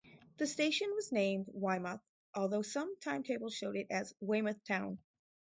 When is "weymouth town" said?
4.19-4.97